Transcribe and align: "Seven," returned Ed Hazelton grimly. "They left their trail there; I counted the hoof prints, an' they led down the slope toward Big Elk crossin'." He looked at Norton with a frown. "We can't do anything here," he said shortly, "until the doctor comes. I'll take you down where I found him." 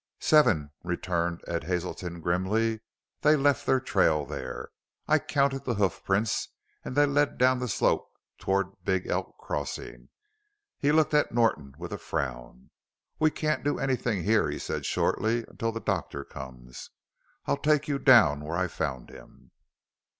"Seven," 0.19 0.71
returned 0.83 1.43
Ed 1.47 1.65
Hazelton 1.65 2.21
grimly. 2.21 2.81
"They 3.21 3.35
left 3.35 3.67
their 3.67 3.79
trail 3.79 4.25
there; 4.25 4.69
I 5.07 5.19
counted 5.19 5.63
the 5.63 5.75
hoof 5.75 6.03
prints, 6.03 6.49
an' 6.83 6.95
they 6.95 7.05
led 7.05 7.37
down 7.37 7.59
the 7.59 7.67
slope 7.67 8.09
toward 8.39 8.83
Big 8.83 9.05
Elk 9.05 9.37
crossin'." 9.37 10.09
He 10.79 10.91
looked 10.91 11.13
at 11.13 11.31
Norton 11.31 11.75
with 11.77 11.93
a 11.93 11.99
frown. 11.99 12.71
"We 13.19 13.29
can't 13.29 13.63
do 13.63 13.77
anything 13.77 14.23
here," 14.23 14.49
he 14.49 14.57
said 14.57 14.87
shortly, 14.87 15.45
"until 15.47 15.71
the 15.71 15.79
doctor 15.79 16.23
comes. 16.23 16.89
I'll 17.45 17.57
take 17.57 17.87
you 17.87 17.99
down 17.99 18.43
where 18.43 18.57
I 18.57 18.69
found 18.69 19.11
him." 19.11 19.51